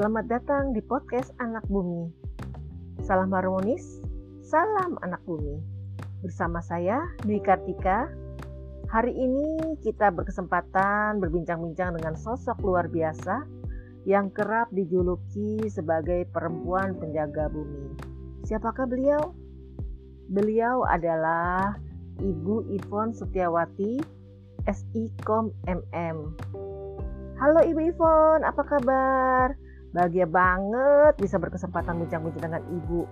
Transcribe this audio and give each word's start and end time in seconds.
Selamat 0.00 0.32
datang 0.32 0.72
di 0.72 0.80
podcast 0.80 1.28
Anak 1.44 1.60
Bumi. 1.68 2.08
Salam 3.04 3.36
harmonis, 3.36 4.00
salam 4.40 4.96
anak 5.04 5.20
bumi. 5.28 5.60
Bersama 6.24 6.64
saya 6.64 7.04
Dwi 7.20 7.36
Kartika. 7.44 8.08
Hari 8.88 9.12
ini 9.12 9.76
kita 9.84 10.08
berkesempatan 10.08 11.20
berbincang-bincang 11.20 12.00
dengan 12.00 12.16
sosok 12.16 12.64
luar 12.64 12.88
biasa 12.88 13.44
yang 14.08 14.32
kerap 14.32 14.72
dijuluki 14.72 15.68
sebagai 15.68 16.24
perempuan 16.32 16.96
penjaga 16.96 17.52
bumi. 17.52 17.92
Siapakah 18.48 18.88
beliau? 18.88 19.36
Beliau 20.32 20.80
adalah 20.88 21.76
Ibu 22.24 22.72
Ivon 22.72 23.12
Setiawati, 23.12 24.00
SIKOM 24.64 25.52
MM. 25.68 26.40
Halo 27.36 27.60
Ibu 27.68 27.80
Ivon, 27.92 28.48
apa 28.48 28.64
kabar? 28.64 29.68
Bahagia 29.90 30.22
banget 30.22 31.18
bisa 31.18 31.34
berkesempatan 31.42 31.98
bincang-bincang 31.98 32.46
dengan 32.46 32.62
Ibu. 32.62 33.10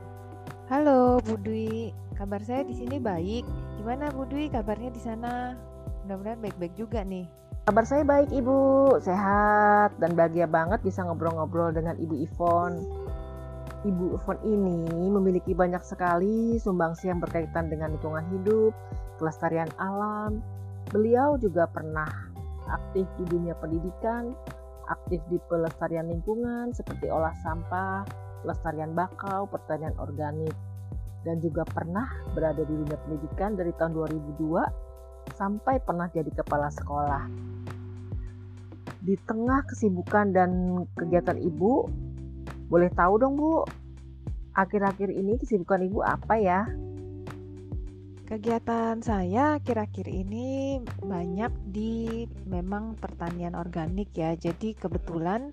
Halo 0.71 1.19
Bu 1.27 1.35
Dwi, 1.43 1.91
kabar 2.15 2.39
saya 2.39 2.63
di 2.63 2.79
sini 2.79 3.03
baik. 3.03 3.43
Gimana 3.83 4.15
Bu 4.15 4.23
Dwi 4.31 4.47
kabarnya 4.47 4.95
di 4.95 5.03
sana? 5.03 5.59
Mudah-mudahan 6.07 6.39
baik-baik 6.39 6.79
juga 6.79 7.03
nih. 7.03 7.27
Kabar 7.67 7.83
saya 7.83 8.07
baik 8.07 8.31
Ibu, 8.31 8.95
sehat 9.03 9.99
dan 9.99 10.15
bahagia 10.15 10.47
banget 10.47 10.79
bisa 10.87 11.03
ngobrol-ngobrol 11.03 11.75
dengan 11.75 11.99
Ibu 11.99 12.15
Ivon. 12.31 12.73
Ibu 13.83 14.15
Ivon 14.15 14.39
ini 14.47 15.11
memiliki 15.11 15.59
banyak 15.59 15.83
sekali 15.83 16.63
sumbangsi 16.63 17.11
yang 17.11 17.19
berkaitan 17.19 17.75
dengan 17.75 17.91
lingkungan 17.91 18.23
hidup, 18.39 18.71
kelestarian 19.19 19.69
alam. 19.83 20.39
Beliau 20.95 21.43
juga 21.43 21.67
pernah 21.67 22.07
aktif 22.71 23.11
di 23.19 23.25
dunia 23.27 23.59
pendidikan, 23.59 24.31
aktif 24.89 25.21
di 25.29 25.37
pelestarian 25.47 26.09
lingkungan 26.09 26.73
seperti 26.73 27.13
olah 27.13 27.33
sampah, 27.45 28.03
pelestarian 28.43 28.97
bakau, 28.97 29.45
pertanian 29.49 29.93
organik, 30.01 30.55
dan 31.23 31.39
juga 31.45 31.63
pernah 31.69 32.09
berada 32.33 32.65
di 32.65 32.73
dunia 32.73 32.99
pendidikan 33.05 33.55
dari 33.55 33.73
tahun 33.77 33.93
2002 33.93 35.37
sampai 35.37 35.77
pernah 35.85 36.09
jadi 36.09 36.31
kepala 36.33 36.73
sekolah. 36.73 37.25
Di 39.05 39.15
tengah 39.29 39.63
kesibukan 39.69 40.33
dan 40.35 40.83
kegiatan 40.97 41.39
ibu, 41.39 41.87
boleh 42.69 42.91
tahu 42.93 43.15
dong 43.21 43.37
bu, 43.37 43.65
akhir-akhir 44.57 45.13
ini 45.13 45.39
kesibukan 45.39 45.85
ibu 45.87 46.03
apa 46.03 46.35
ya? 46.41 46.67
Kegiatan 48.29 49.01
saya 49.01 49.57
akhir-akhir 49.57 50.05
ini 50.05 50.77
banyak 51.01 51.49
di 51.73 52.29
memang 52.45 52.93
pertanian 53.01 53.57
organik 53.57 54.13
ya. 54.13 54.37
Jadi 54.37 54.77
kebetulan 54.77 55.49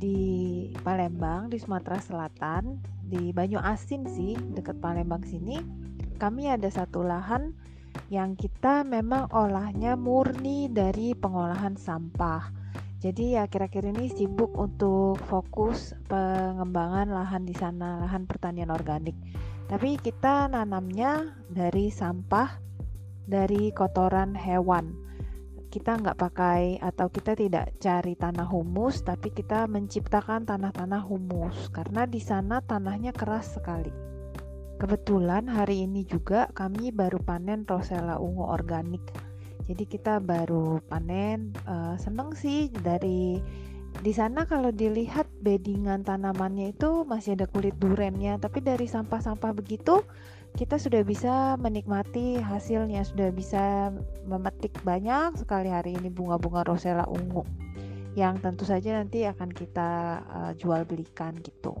di 0.00 0.64
Palembang 0.80 1.52
di 1.52 1.60
Sumatera 1.60 2.00
Selatan 2.00 2.80
di 3.04 3.36
Banyu 3.36 3.60
Asin 3.60 4.08
sih 4.08 4.32
dekat 4.32 4.80
Palembang 4.80 5.28
sini 5.28 5.60
kami 6.16 6.48
ada 6.48 6.72
satu 6.72 7.04
lahan 7.04 7.52
yang 8.08 8.32
kita 8.32 8.80
memang 8.80 9.28
olahnya 9.36 9.92
murni 9.92 10.72
dari 10.72 11.12
pengolahan 11.12 11.76
sampah. 11.76 12.48
Jadi 12.96 13.36
ya 13.36 13.44
kira-kira 13.44 13.92
ini 13.92 14.08
sibuk 14.08 14.56
untuk 14.56 15.20
fokus 15.28 15.92
pengembangan 16.08 17.12
lahan 17.12 17.44
di 17.44 17.52
sana, 17.52 18.00
lahan 18.00 18.24
pertanian 18.24 18.72
organik. 18.72 19.12
Tapi 19.66 19.98
kita 19.98 20.46
nanamnya 20.46 21.34
dari 21.50 21.90
sampah, 21.90 22.62
dari 23.26 23.74
kotoran 23.74 24.38
hewan. 24.38 24.94
Kita 25.74 25.98
nggak 25.98 26.16
pakai 26.22 26.78
atau 26.78 27.10
kita 27.10 27.34
tidak 27.34 27.74
cari 27.82 28.14
tanah 28.14 28.46
humus, 28.46 29.02
tapi 29.02 29.34
kita 29.34 29.66
menciptakan 29.66 30.46
tanah-tanah 30.46 31.02
humus 31.02 31.68
karena 31.74 32.06
di 32.06 32.22
sana 32.22 32.62
tanahnya 32.62 33.10
keras 33.10 33.58
sekali. 33.58 33.90
Kebetulan 34.78 35.50
hari 35.50 35.82
ini 35.88 36.06
juga 36.06 36.46
kami 36.54 36.94
baru 36.94 37.18
panen 37.18 37.66
rosella 37.66 38.22
ungu 38.22 38.46
organik. 38.46 39.02
Jadi 39.66 39.82
kita 39.82 40.22
baru 40.22 40.78
panen, 40.86 41.50
uh, 41.66 41.98
seneng 41.98 42.38
sih 42.38 42.70
dari 42.70 43.42
di 44.00 44.12
sana 44.12 44.44
kalau 44.44 44.72
dilihat 44.72 45.28
beddingan 45.40 46.04
tanamannya 46.04 46.72
itu 46.76 47.04
masih 47.08 47.36
ada 47.38 47.46
kulit 47.48 47.76
durennya, 47.80 48.36
tapi 48.40 48.60
dari 48.64 48.84
sampah-sampah 48.88 49.52
begitu 49.56 50.04
kita 50.56 50.80
sudah 50.80 51.04
bisa 51.04 51.60
menikmati 51.60 52.40
hasilnya, 52.40 53.04
sudah 53.04 53.28
bisa 53.28 53.92
memetik 54.24 54.72
banyak 54.80 55.36
sekali 55.36 55.68
hari 55.68 55.92
ini 55.96 56.08
bunga-bunga 56.08 56.64
rosella 56.64 57.04
ungu 57.04 57.44
yang 58.16 58.40
tentu 58.40 58.64
saja 58.64 58.96
nanti 58.96 59.28
akan 59.28 59.52
kita 59.52 60.24
uh, 60.24 60.52
jual 60.56 60.88
belikan 60.88 61.36
gitu. 61.44 61.76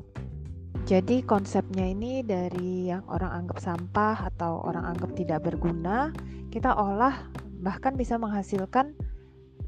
Jadi 0.84 1.24
konsepnya 1.24 1.88
ini 1.88 2.20
dari 2.22 2.92
yang 2.92 3.02
orang 3.08 3.42
anggap 3.42 3.58
sampah 3.58 4.28
atau 4.30 4.62
orang 4.62 4.94
anggap 4.94 5.16
tidak 5.16 5.42
berguna, 5.48 6.12
kita 6.52 6.70
olah 6.76 7.26
bahkan 7.64 7.96
bisa 7.96 8.20
menghasilkan 8.20 8.92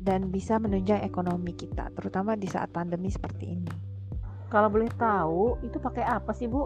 dan 0.09 0.33
bisa 0.33 0.57
menunjang 0.57 1.05
ekonomi 1.05 1.53
kita, 1.53 1.93
terutama 1.93 2.33
di 2.33 2.49
saat 2.49 2.73
pandemi 2.73 3.13
seperti 3.13 3.45
ini. 3.45 3.73
Kalau 4.49 4.73
boleh 4.73 4.89
tahu, 4.97 5.61
itu 5.61 5.77
pakai 5.77 6.09
apa 6.09 6.33
sih 6.33 6.49
Bu? 6.49 6.65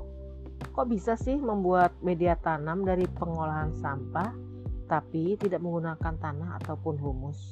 Kok 0.70 0.86
bisa 0.86 1.18
sih 1.18 1.34
membuat 1.34 1.90
media 2.06 2.38
tanam 2.38 2.86
dari 2.86 3.02
pengolahan 3.10 3.74
sampah 3.82 4.30
tapi 4.86 5.34
tidak 5.34 5.58
menggunakan 5.58 6.14
tanah 6.14 6.62
ataupun 6.62 6.94
humus? 7.02 7.50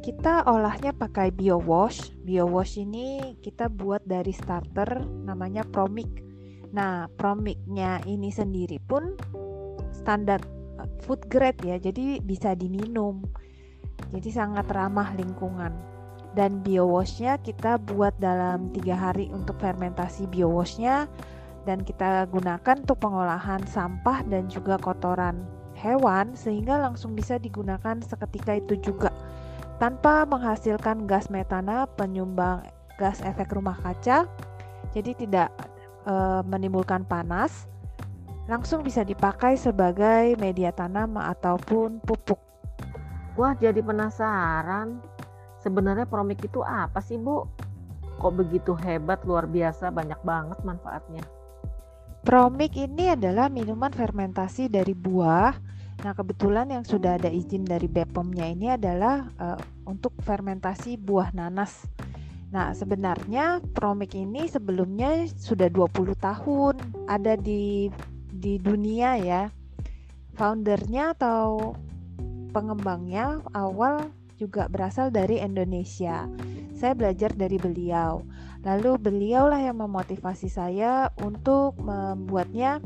Kita 0.00 0.48
olahnya 0.48 0.96
pakai 0.96 1.28
biowash. 1.28 2.16
Biowash 2.24 2.80
ini 2.80 3.36
kita 3.44 3.68
buat 3.68 4.00
dari 4.08 4.32
starter 4.32 5.04
namanya 5.28 5.68
Promic. 5.68 6.08
Nah, 6.72 7.12
Promicnya 7.20 8.00
ini 8.08 8.32
sendiri 8.32 8.80
pun 8.80 9.18
standar 9.92 10.40
eh, 10.80 10.88
food 11.04 11.28
grade 11.28 11.60
ya, 11.60 11.76
jadi 11.76 12.24
bisa 12.24 12.56
diminum 12.56 13.28
jadi 14.08 14.30
sangat 14.32 14.66
ramah 14.72 15.12
lingkungan. 15.14 15.72
Dan 16.32 16.62
biowashnya 16.62 17.42
kita 17.42 17.76
buat 17.76 18.14
dalam 18.22 18.70
tiga 18.72 18.94
hari 18.96 19.28
untuk 19.34 19.58
fermentasi 19.60 20.30
biowashnya. 20.30 21.10
Dan 21.68 21.84
kita 21.84 22.24
gunakan 22.32 22.76
untuk 22.80 22.96
pengolahan 23.04 23.60
sampah 23.68 24.24
dan 24.24 24.48
juga 24.48 24.80
kotoran 24.80 25.44
hewan 25.76 26.32
sehingga 26.32 26.80
langsung 26.80 27.12
bisa 27.12 27.36
digunakan 27.36 28.00
seketika 28.00 28.56
itu 28.56 28.80
juga. 28.80 29.12
Tanpa 29.76 30.24
menghasilkan 30.24 31.08
gas 31.08 31.28
metana 31.28 31.84
penyumbang 31.84 32.64
gas 33.00 33.24
efek 33.24 33.56
rumah 33.56 33.80
kaca 33.80 34.28
jadi 34.92 35.16
tidak 35.16 35.48
e, 36.04 36.14
menimbulkan 36.44 37.08
panas 37.08 37.64
langsung 38.44 38.84
bisa 38.84 39.00
dipakai 39.00 39.56
sebagai 39.56 40.36
media 40.36 40.68
tanam 40.68 41.16
ataupun 41.16 42.04
pupuk 42.04 42.49
Wah, 43.38 43.54
jadi 43.54 43.78
penasaran. 43.78 44.98
Sebenarnya 45.60 46.08
promik 46.08 46.42
itu 46.42 46.64
apa 46.64 46.98
sih, 47.04 47.20
Bu? 47.20 47.46
Kok 48.18 48.32
begitu 48.36 48.72
hebat, 48.74 49.22
luar 49.28 49.46
biasa, 49.46 49.92
banyak 49.92 50.20
banget 50.24 50.58
manfaatnya. 50.64 51.24
Promik 52.20 52.76
ini 52.76 53.12
adalah 53.16 53.48
minuman 53.48 53.88
fermentasi 53.88 54.68
dari 54.68 54.92
buah. 54.92 55.56
Nah, 56.00 56.12
kebetulan 56.16 56.68
yang 56.68 56.84
sudah 56.84 57.16
ada 57.16 57.28
izin 57.32 57.64
dari 57.64 57.88
BPOM-nya 57.88 58.46
ini 58.48 58.72
adalah 58.72 59.28
uh, 59.40 59.60
untuk 59.88 60.12
fermentasi 60.24 61.00
buah 61.00 61.32
nanas. 61.32 61.88
Nah, 62.50 62.74
sebenarnya 62.74 63.62
Promik 63.72 64.18
ini 64.18 64.50
sebelumnya 64.50 65.28
sudah 65.32 65.70
20 65.70 66.18
tahun 66.18 66.74
ada 67.06 67.38
di 67.38 67.88
di 68.32 68.58
dunia 68.60 69.16
ya. 69.16 69.42
Foundernya 70.36 71.16
atau 71.16 71.76
pengembangnya 72.50 73.40
awal 73.54 74.10
juga 74.40 74.66
berasal 74.72 75.12
dari 75.12 75.38
Indonesia. 75.38 76.26
Saya 76.72 76.96
belajar 76.96 77.30
dari 77.36 77.60
beliau. 77.60 78.24
Lalu 78.64 78.96
beliaulah 78.96 79.60
yang 79.60 79.80
memotivasi 79.80 80.48
saya 80.48 81.12
untuk 81.20 81.76
membuatnya 81.80 82.80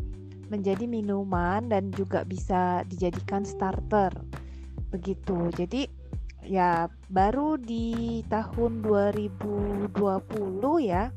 menjadi 0.50 0.86
minuman 0.86 1.66
dan 1.70 1.94
juga 1.94 2.26
bisa 2.26 2.82
dijadikan 2.90 3.46
starter. 3.46 4.10
Begitu. 4.90 5.50
Jadi 5.54 5.86
ya 6.44 6.90
baru 7.08 7.56
di 7.56 8.20
tahun 8.28 8.84
2020 8.84 9.96
ya 10.84 11.08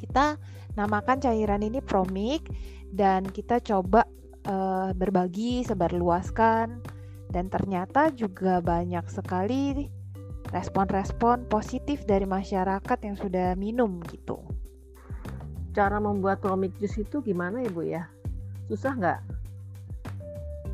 kita 0.00 0.40
namakan 0.80 1.18
cairan 1.20 1.60
ini 1.60 1.84
Promic 1.84 2.48
dan 2.88 3.28
kita 3.28 3.60
coba 3.60 4.08
uh, 4.48 4.96
berbagi 4.96 5.60
sebarluaskan 5.66 6.95
dan 7.36 7.52
ternyata 7.52 8.08
juga 8.16 8.64
banyak 8.64 9.04
sekali 9.12 9.92
respon-respon 10.56 11.44
positif 11.52 12.08
dari 12.08 12.24
masyarakat 12.24 12.98
yang 13.04 13.12
sudah 13.12 13.52
minum 13.60 14.00
gitu. 14.08 14.40
Cara 15.76 16.00
membuat 16.00 16.40
promik 16.40 16.72
jus 16.80 16.96
itu 16.96 17.20
gimana 17.20 17.60
ya 17.60 17.68
Bu 17.68 17.84
ya? 17.84 18.08
Susah 18.72 18.96
nggak? 18.96 19.20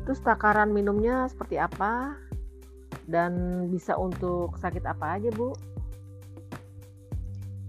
Terus 0.07 0.23
takaran 0.23 0.71
minumnya 0.71 1.27
seperti 1.27 1.59
apa? 1.59 2.15
Dan 3.11 3.67
bisa 3.67 3.99
untuk 3.99 4.55
sakit 4.55 4.87
apa 4.87 5.19
aja 5.19 5.27
Bu? 5.35 5.51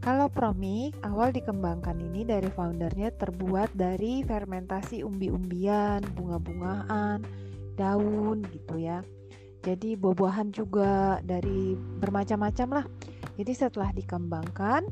Kalau 0.06 0.30
promik 0.30 0.94
awal 1.02 1.34
dikembangkan 1.34 1.98
ini 1.98 2.22
dari 2.22 2.46
foundernya 2.46 3.10
terbuat 3.18 3.74
dari 3.74 4.22
fermentasi 4.22 5.02
umbi-umbian, 5.02 6.04
bunga-bungaan, 6.14 7.24
daun 7.74 8.42
gitu 8.50 8.80
ya. 8.80 9.02
Jadi 9.64 9.96
buah-buahan 9.96 10.52
juga 10.52 11.18
dari 11.24 11.72
bermacam-macam 11.74 12.68
lah. 12.82 12.86
Jadi 13.40 13.52
setelah 13.56 13.90
dikembangkan, 13.96 14.84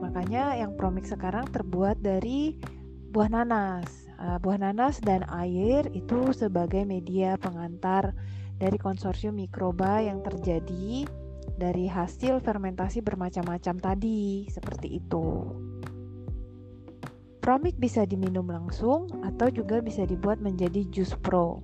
makanya 0.00 0.56
yang 0.56 0.74
promik 0.74 1.04
sekarang 1.04 1.44
terbuat 1.52 2.00
dari 2.00 2.56
buah 3.12 3.30
nanas. 3.30 4.08
Uh, 4.16 4.40
buah 4.40 4.58
nanas 4.58 5.02
dan 5.04 5.26
air 5.28 5.86
itu 5.92 6.32
sebagai 6.32 6.86
media 6.88 7.36
pengantar 7.36 8.16
dari 8.56 8.78
konsorsium 8.80 9.36
mikroba 9.36 10.00
yang 10.00 10.22
terjadi 10.24 11.04
dari 11.60 11.86
hasil 11.86 12.40
fermentasi 12.40 13.04
bermacam-macam 13.04 13.76
tadi, 13.78 14.48
seperti 14.48 14.98
itu. 14.98 15.44
Promik 17.44 17.76
bisa 17.76 18.08
diminum 18.08 18.48
langsung 18.48 19.04
atau 19.20 19.52
juga 19.52 19.84
bisa 19.84 20.08
dibuat 20.08 20.40
menjadi 20.40 20.88
jus 20.88 21.12
pro. 21.20 21.60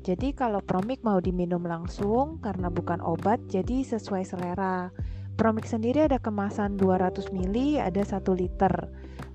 Jadi 0.00 0.32
kalau 0.32 0.64
promik 0.64 1.04
mau 1.04 1.20
diminum 1.20 1.60
langsung 1.60 2.40
karena 2.40 2.72
bukan 2.72 3.04
obat 3.04 3.36
jadi 3.52 3.84
sesuai 3.84 4.24
selera. 4.24 4.88
Promik 5.36 5.68
sendiri 5.68 6.08
ada 6.08 6.16
kemasan 6.16 6.80
200 6.80 7.32
ml, 7.32 7.80
ada 7.84 8.00
1 8.00 8.24
liter. 8.32 8.72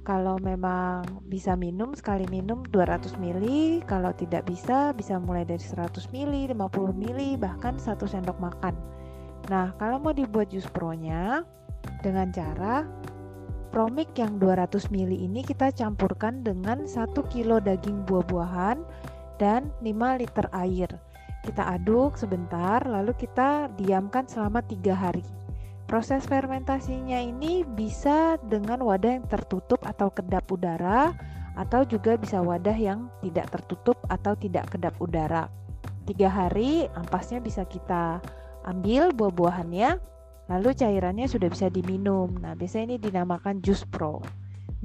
Kalau 0.06 0.38
memang 0.38 1.06
bisa 1.25 1.57
minum 1.57 1.94
sekali 1.97 2.29
minum 2.29 2.62
200 2.69 3.17
ml, 3.17 3.45
kalau 3.89 4.13
tidak 4.13 4.45
bisa 4.45 4.94
bisa 4.94 5.17
mulai 5.17 5.45
dari 5.45 5.62
100 5.62 6.13
ml, 6.13 6.53
50 6.53 7.01
ml, 7.01 7.21
bahkan 7.41 7.77
1 7.77 7.97
sendok 8.06 8.38
makan. 8.38 8.77
Nah, 9.50 9.73
kalau 9.77 10.01
mau 10.01 10.13
dibuat 10.13 10.50
jus 10.50 10.65
pro-nya 10.69 11.45
dengan 12.01 12.29
cara 12.33 12.85
promik 13.69 14.13
yang 14.17 14.39
200 14.41 14.88
ml 14.88 15.13
ini 15.13 15.44
kita 15.44 15.69
campurkan 15.73 16.41
dengan 16.41 16.85
1 16.85 17.12
kilo 17.33 17.62
daging 17.62 18.06
buah-buahan 18.07 18.77
dan 19.37 19.71
5 19.83 20.21
liter 20.21 20.47
air. 20.53 20.89
Kita 21.45 21.77
aduk 21.77 22.17
sebentar 22.17 22.81
lalu 22.83 23.13
kita 23.13 23.69
diamkan 23.77 24.25
selama 24.25 24.65
3 24.65 24.95
hari. 24.95 25.25
Proses 25.85 26.25
fermentasinya 26.25 27.21
ini 27.21 27.61
bisa 27.61 28.41
dengan 28.41 28.81
wadah 28.81 29.21
yang 29.21 29.27
tertutup 29.29 29.77
atau 29.85 30.09
kedap 30.09 30.49
udara 30.49 31.13
atau 31.55 31.85
juga 31.85 32.17
bisa 32.17 32.41
wadah 32.41 32.73
yang 32.73 33.07
tidak 33.21 33.53
tertutup 33.53 33.95
atau 34.09 34.33
tidak 34.33 34.65
kedap 34.73 34.97
udara. 34.97 35.47
Tiga 36.05 36.29
hari 36.29 36.85
ampasnya 36.93 37.41
bisa 37.41 37.65
kita 37.65 38.21
ambil 38.65 39.13
buah-buahannya, 39.13 39.97
lalu 40.49 40.69
cairannya 40.73 41.25
sudah 41.25 41.49
bisa 41.49 41.69
diminum. 41.69 42.33
Nah, 42.38 42.53
biasanya 42.53 42.93
ini 42.93 42.97
dinamakan 43.01 43.61
jus 43.65 43.85
pro. 43.89 44.21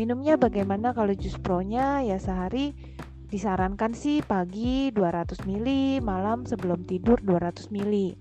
Minumnya 0.00 0.40
bagaimana 0.40 0.96
kalau 0.96 1.12
jus 1.12 1.36
pro-nya 1.36 2.00
ya 2.00 2.16
sehari 2.16 2.72
disarankan 3.30 3.94
sih 3.94 4.26
pagi 4.26 4.90
200 4.90 5.46
ml, 5.46 6.02
malam 6.02 6.42
sebelum 6.42 6.82
tidur 6.82 7.22
200 7.22 7.70
ml. 7.70 8.18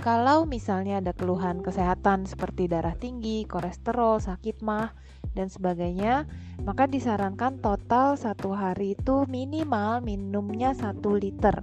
Kalau 0.00 0.48
misalnya 0.48 1.02
ada 1.02 1.12
keluhan 1.12 1.60
kesehatan 1.60 2.24
seperti 2.24 2.70
darah 2.70 2.96
tinggi, 2.96 3.44
kolesterol, 3.44 4.22
sakit 4.22 4.64
mah, 4.64 4.96
dan 5.36 5.52
sebagainya, 5.52 6.24
maka 6.64 6.88
disarankan 6.88 7.60
total 7.60 8.16
satu 8.16 8.56
hari 8.56 8.96
itu 8.96 9.28
minimal 9.28 10.00
minumnya 10.00 10.72
1 10.72 11.04
liter. 11.20 11.60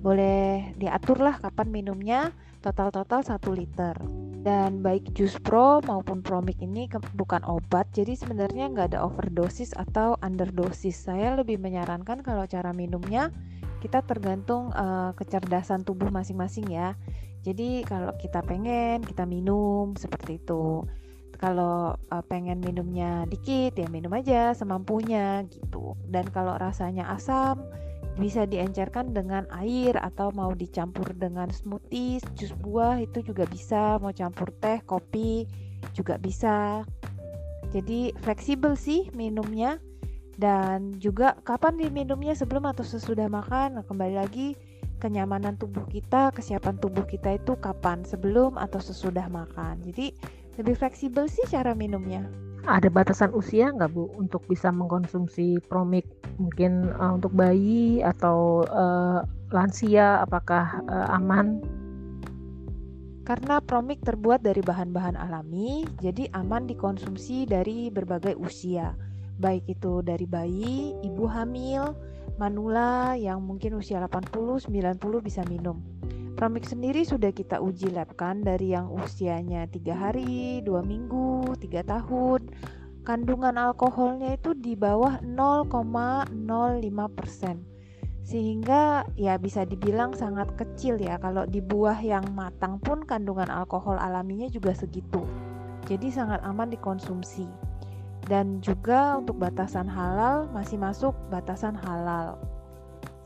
Boleh 0.00 0.72
diaturlah 0.80 1.42
kapan 1.44 1.68
minumnya, 1.68 2.32
total-total 2.64 3.20
1 3.20 3.44
liter. 3.52 3.92
Dan 4.44 4.80
baik 4.80 5.12
jus 5.12 5.36
pro 5.40 5.84
maupun 5.84 6.20
promik 6.20 6.60
ini 6.60 6.88
bukan 7.16 7.40
obat 7.48 7.88
jadi 7.96 8.12
sebenarnya 8.12 8.72
nggak 8.72 8.92
ada 8.92 9.04
overdosis 9.04 9.76
atau 9.76 10.16
underdosis. 10.20 10.96
Saya 10.96 11.36
lebih 11.36 11.60
menyarankan 11.60 12.24
kalau 12.24 12.44
cara 12.48 12.72
minumnya 12.72 13.32
kita 13.84 14.00
tergantung 14.04 14.72
uh, 14.72 15.12
kecerdasan 15.16 15.84
tubuh 15.84 16.08
masing-masing 16.08 16.72
ya. 16.72 16.96
Jadi 17.44 17.84
kalau 17.84 18.16
kita 18.16 18.40
pengen 18.40 19.04
kita 19.04 19.28
minum 19.28 19.92
seperti 19.96 20.40
itu. 20.40 20.84
Kalau 21.36 21.92
uh, 21.96 22.24
pengen 22.24 22.64
minumnya 22.64 23.28
dikit 23.28 23.76
ya 23.76 23.88
minum 23.92 24.12
aja 24.16 24.56
semampunya 24.56 25.44
gitu. 25.52 25.96
Dan 26.08 26.28
kalau 26.32 26.56
rasanya 26.56 27.12
asam 27.12 27.60
bisa 28.14 28.46
diencerkan 28.46 29.10
dengan 29.10 29.42
air 29.50 29.98
atau 29.98 30.30
mau 30.30 30.54
dicampur 30.54 31.10
dengan 31.18 31.50
smoothies, 31.50 32.22
jus 32.38 32.54
buah 32.54 33.02
itu 33.02 33.26
juga 33.26 33.42
bisa, 33.50 33.98
mau 33.98 34.14
campur 34.14 34.54
teh, 34.62 34.78
kopi 34.86 35.50
juga 35.98 36.14
bisa. 36.18 36.86
Jadi 37.74 38.14
fleksibel 38.22 38.78
sih 38.78 39.10
minumnya 39.18 39.82
dan 40.38 40.94
juga 41.02 41.38
kapan 41.42 41.74
diminumnya 41.74 42.38
sebelum 42.38 42.70
atau 42.70 42.86
sesudah 42.86 43.26
makan. 43.26 43.82
Nah, 43.82 43.84
kembali 43.86 44.14
lagi 44.14 44.54
kenyamanan 45.02 45.58
tubuh 45.58 45.82
kita, 45.90 46.30
kesiapan 46.30 46.78
tubuh 46.78 47.02
kita 47.02 47.34
itu 47.34 47.58
kapan, 47.58 48.06
sebelum 48.06 48.54
atau 48.54 48.78
sesudah 48.78 49.26
makan. 49.26 49.82
Jadi 49.82 50.14
lebih 50.54 50.78
fleksibel 50.78 51.26
sih 51.26 51.42
cara 51.50 51.74
minumnya. 51.74 52.22
Ada 52.64 52.88
batasan 52.88 53.34
usia 53.34 53.74
nggak 53.74 53.90
Bu 53.92 54.08
untuk 54.16 54.46
bisa 54.46 54.70
mengkonsumsi 54.70 55.60
promik? 55.66 56.06
Mungkin 56.38 56.90
uh, 56.98 57.14
untuk 57.16 57.32
bayi 57.34 58.02
atau 58.02 58.66
uh, 58.66 59.22
lansia 59.54 60.22
apakah 60.22 60.82
uh, 60.90 61.14
aman? 61.14 61.62
Karena 63.24 63.56
promik 63.64 64.04
terbuat 64.04 64.44
dari 64.44 64.60
bahan-bahan 64.60 65.16
alami, 65.16 65.88
jadi 66.04 66.28
aman 66.36 66.68
dikonsumsi 66.68 67.48
dari 67.48 67.88
berbagai 67.88 68.36
usia. 68.36 68.92
Baik 69.40 69.64
itu 69.66 70.04
dari 70.04 70.28
bayi, 70.28 70.92
ibu 71.00 71.24
hamil, 71.24 71.96
manula 72.36 73.16
yang 73.16 73.40
mungkin 73.40 73.80
usia 73.80 73.96
80, 74.04 74.68
90 74.68 75.00
bisa 75.24 75.40
minum. 75.48 75.80
Promik 76.34 76.66
sendiri 76.66 77.06
sudah 77.06 77.30
kita 77.30 77.62
uji 77.62 77.94
lab 77.94 78.10
kan 78.18 78.42
dari 78.42 78.74
yang 78.74 78.90
usianya 78.90 79.70
tiga 79.70 79.94
hari, 79.94 80.60
dua 80.66 80.82
minggu, 80.82 81.54
tiga 81.62 81.86
tahun. 81.86 82.50
Kandungan 83.04 83.60
alkoholnya 83.60 84.32
itu 84.32 84.56
di 84.56 84.72
bawah 84.72 85.20
0,05 85.20 86.32
persen. 87.12 87.60
Sehingga 88.24 89.04
ya 89.20 89.36
bisa 89.36 89.68
dibilang 89.68 90.16
sangat 90.16 90.48
kecil 90.56 90.96
ya 90.96 91.20
kalau 91.20 91.44
di 91.44 91.60
buah 91.60 92.00
yang 92.00 92.24
matang 92.32 92.80
pun 92.80 93.04
kandungan 93.04 93.52
alkohol 93.52 94.00
alaminya 94.00 94.48
juga 94.48 94.72
segitu. 94.72 95.20
Jadi 95.84 96.08
sangat 96.08 96.40
aman 96.48 96.72
dikonsumsi. 96.72 97.44
Dan 98.24 98.64
juga 98.64 99.20
untuk 99.20 99.36
batasan 99.36 99.84
halal 99.84 100.48
masih 100.56 100.80
masuk 100.80 101.12
batasan 101.28 101.76
halal. 101.76 102.40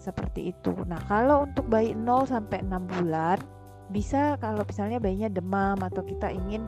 Seperti 0.02 0.50
itu. 0.50 0.75
Nah, 0.90 0.99
kalau 1.06 1.47
untuk 1.47 1.70
bayi 1.70 1.94
0 1.94 2.26
sampai 2.26 2.66
6 2.66 2.82
bulan 2.99 3.38
bisa 3.94 4.35
kalau 4.42 4.66
misalnya 4.66 4.99
bayinya 4.99 5.30
demam 5.30 5.78
atau 5.78 6.02
kita 6.02 6.35
ingin 6.35 6.66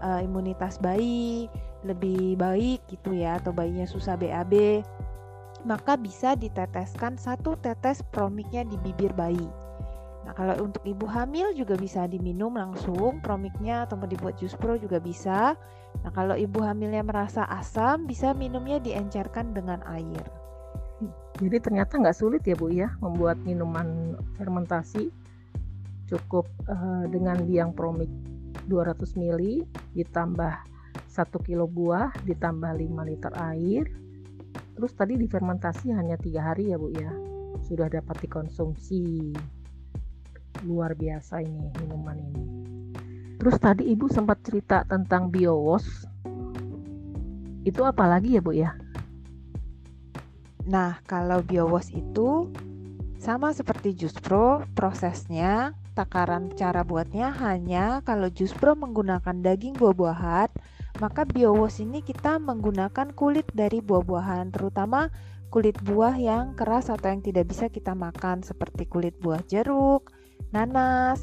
uh, 0.00 0.24
imunitas 0.24 0.80
bayi 0.80 1.52
lebih 1.86 2.34
baik 2.34 2.84
gitu 2.90 3.14
ya 3.14 3.38
atau 3.38 3.54
bayinya 3.54 3.86
susah 3.86 4.18
BAB 4.18 4.82
maka 5.66 5.98
bisa 5.98 6.38
diteteskan 6.38 7.18
satu 7.18 7.58
tetes 7.58 7.98
promiknya 8.14 8.62
di 8.62 8.78
bibir 8.78 9.10
bayi. 9.16 9.50
Nah, 10.26 10.34
kalau 10.34 10.58
untuk 10.62 10.82
ibu 10.86 11.06
hamil 11.06 11.54
juga 11.54 11.74
bisa 11.78 12.06
diminum 12.06 12.54
langsung 12.54 13.18
promiknya 13.22 13.86
atau 13.86 13.98
mau 13.98 14.10
dibuat 14.10 14.38
jus 14.38 14.54
pro 14.54 14.78
juga 14.78 15.02
bisa. 15.02 15.58
Nah, 16.02 16.10
kalau 16.14 16.38
ibu 16.38 16.62
hamilnya 16.62 17.02
merasa 17.02 17.46
asam 17.50 18.06
bisa 18.06 18.30
minumnya 18.34 18.78
diencerkan 18.78 19.54
dengan 19.54 19.82
air. 19.90 20.22
Jadi 21.36 21.56
ternyata 21.60 22.00
nggak 22.00 22.16
sulit 22.16 22.42
ya 22.48 22.56
Bu 22.56 22.72
ya 22.72 22.88
membuat 23.04 23.36
minuman 23.44 24.16
fermentasi 24.40 25.12
cukup 26.08 26.48
uh, 26.64 27.04
dengan 27.12 27.44
biang 27.44 27.76
promik 27.76 28.08
200 28.64 28.96
ml 29.20 29.68
ditambah 29.92 30.54
1 31.16 31.32
kilo 31.40 31.64
buah 31.64 32.12
ditambah 32.28 32.76
5 32.76 33.08
liter 33.08 33.32
air. 33.40 33.88
Terus 34.76 34.92
tadi 34.92 35.16
difermentasi 35.16 35.96
hanya 35.96 36.20
tiga 36.20 36.52
hari 36.52 36.68
ya 36.68 36.76
Bu 36.76 36.92
ya? 36.92 37.08
Sudah 37.64 37.88
dapat 37.88 38.28
dikonsumsi. 38.28 39.32
Luar 40.68 40.92
biasa 40.92 41.40
ini 41.40 41.72
minuman 41.80 42.20
ini. 42.20 42.44
Terus 43.40 43.56
tadi 43.56 43.88
Ibu 43.88 44.12
sempat 44.12 44.44
cerita 44.44 44.84
tentang 44.84 45.32
biowash 45.32 46.04
itu 47.64 47.80
apa 47.80 48.04
lagi 48.04 48.36
ya 48.36 48.42
Bu 48.44 48.52
ya? 48.52 48.76
Nah, 50.68 51.00
kalau 51.08 51.40
biowash 51.40 51.96
itu 51.96 52.52
sama 53.16 53.56
seperti 53.56 53.96
jus 53.96 54.12
pro, 54.20 54.60
prosesnya 54.76 55.72
takaran 55.96 56.52
cara 56.52 56.84
buatnya 56.84 57.32
hanya 57.40 58.04
kalau 58.04 58.28
jus 58.28 58.52
pro 58.52 58.76
menggunakan 58.76 59.40
daging 59.40 59.74
buah-buahan, 59.80 60.52
maka 60.98 61.28
biowash 61.28 61.84
ini 61.84 62.00
kita 62.00 62.40
menggunakan 62.40 63.12
kulit 63.12 63.44
dari 63.52 63.84
buah-buahan, 63.84 64.52
terutama 64.52 65.12
kulit 65.52 65.78
buah 65.84 66.16
yang 66.18 66.56
keras 66.58 66.90
atau 66.90 67.12
yang 67.12 67.22
tidak 67.22 67.48
bisa 67.48 67.70
kita 67.70 67.94
makan 67.94 68.42
seperti 68.42 68.88
kulit 68.88 69.14
buah 69.20 69.40
jeruk, 69.46 70.10
nanas, 70.50 71.20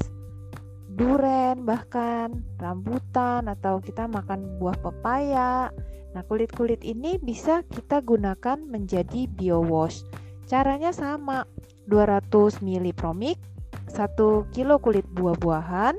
duren 0.94 1.66
bahkan 1.66 2.42
rambutan 2.62 3.50
atau 3.50 3.82
kita 3.82 4.06
makan 4.06 4.58
buah 4.62 4.78
pepaya. 4.78 5.74
Nah, 6.14 6.22
kulit-kulit 6.30 6.86
ini 6.86 7.18
bisa 7.18 7.66
kita 7.66 7.98
gunakan 7.98 8.62
menjadi 8.62 9.26
biowash. 9.26 10.06
Caranya 10.46 10.94
sama, 10.94 11.42
200 11.90 12.62
ml 12.62 12.94
promik, 12.94 13.42
1 13.90 14.46
kilo 14.54 14.78
kulit 14.78 15.02
buah-buahan, 15.10 15.98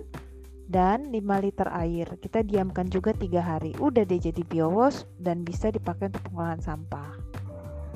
dan 0.66 1.14
5 1.14 1.46
liter 1.46 1.70
air. 1.70 2.08
Kita 2.18 2.42
diamkan 2.42 2.90
juga 2.90 3.14
tiga 3.14 3.42
hari. 3.42 3.74
Udah 3.78 4.02
deh 4.06 4.18
jadi 4.18 4.42
biowash 4.46 5.06
dan 5.22 5.46
bisa 5.46 5.70
dipakai 5.70 6.10
untuk 6.10 6.24
pengolahan 6.32 6.62
sampah. 6.62 7.12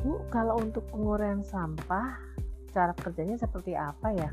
Bu, 0.05 0.23
kalau 0.31 0.61
untuk 0.61 0.85
penguraian 0.93 1.43
sampah, 1.43 2.15
cara 2.71 2.93
kerjanya 2.95 3.35
seperti 3.35 3.75
apa 3.75 4.13
ya? 4.15 4.29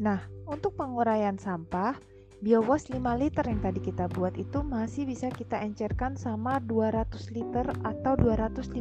Nah, 0.00 0.22
untuk 0.48 0.74
penguraian 0.78 1.36
sampah, 1.36 1.94
biowash 2.40 2.88
5 2.90 2.98
liter 3.20 3.44
yang 3.46 3.60
tadi 3.60 3.80
kita 3.82 4.08
buat 4.10 4.34
itu 4.34 4.64
masih 4.64 5.06
bisa 5.06 5.28
kita 5.30 5.60
encerkan 5.60 6.16
sama 6.16 6.58
200 6.64 7.36
liter 7.36 7.66
atau 7.84 8.16
250 8.16 8.72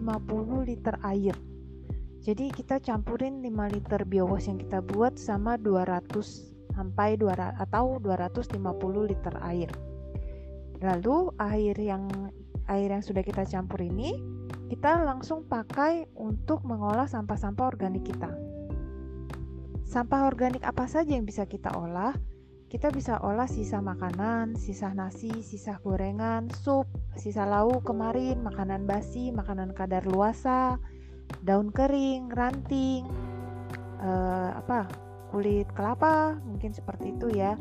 liter 0.64 0.96
air. 1.04 1.36
Jadi 2.22 2.54
kita 2.54 2.78
campurin 2.78 3.42
5 3.42 3.74
liter 3.74 4.02
biowash 4.06 4.48
yang 4.48 4.62
kita 4.62 4.80
buat 4.86 5.18
sama 5.18 5.58
200 5.58 6.50
sampai 6.74 7.20
200 7.20 7.60
atau 7.60 8.00
250 8.00 9.10
liter 9.10 9.36
air. 9.44 9.72
Lalu 10.82 11.30
air 11.38 11.75
yang 11.78 12.10
air 12.66 12.90
yang 12.90 13.04
sudah 13.04 13.22
kita 13.22 13.46
campur 13.46 13.84
ini 13.84 14.18
kita 14.72 15.04
langsung 15.04 15.44
pakai 15.44 16.08
untuk 16.16 16.63
mengolah 16.63 17.04
sampah-sampah 17.04 17.75
organik 17.75 18.08
kita. 18.08 18.32
Sampah 19.84 20.32
organik 20.32 20.63
apa 20.63 20.88
saja 20.88 21.12
yang 21.12 21.28
bisa 21.28 21.44
kita 21.44 21.75
olah? 21.75 22.16
Kita 22.72 22.88
bisa 22.88 23.20
olah 23.20 23.51
sisa 23.51 23.84
makanan, 23.84 24.56
sisa 24.56 24.96
nasi, 24.96 25.44
sisa 25.44 25.75
gorengan, 25.84 26.48
sup, 26.63 26.88
sisa 27.20 27.44
lauk 27.44 27.84
kemarin, 27.84 28.40
makanan 28.40 28.88
basi, 28.88 29.36
makanan 29.36 29.75
kadar 29.75 30.08
luasa, 30.08 30.80
daun 31.44 31.75
kering, 31.75 32.32
ranting, 32.32 33.04
uh, 34.00 34.56
apa 34.56 35.11
kulit 35.32 35.66
kelapa, 35.74 36.36
mungkin 36.44 36.76
seperti 36.76 37.16
itu 37.16 37.32
ya, 37.32 37.56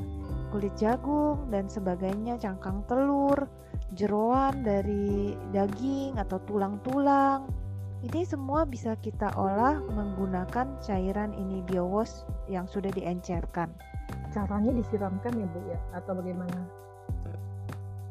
kulit 0.50 0.74
jagung 0.74 1.48
dan 1.54 1.70
sebagainya, 1.70 2.36
cangkang 2.36 2.82
telur, 2.90 3.46
jeroan 3.94 4.66
dari 4.66 5.38
daging 5.54 6.18
atau 6.18 6.42
tulang-tulang, 6.44 7.46
ini 8.00 8.24
semua 8.24 8.64
bisa 8.64 8.96
kita 8.96 9.28
olah 9.36 9.76
menggunakan 9.92 10.80
cairan 10.80 11.36
ini 11.36 11.60
biowash 11.68 12.24
yang 12.48 12.64
sudah 12.64 12.88
diencerkan. 12.90 13.68
Caranya 14.32 14.72
disiramkan 14.72 15.36
ya 15.36 15.46
Bu 15.52 15.60
ya 15.68 15.78
atau 15.92 16.16
bagaimana? 16.16 16.64